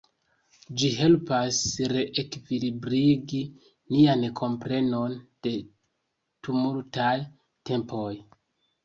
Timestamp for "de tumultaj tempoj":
5.49-8.11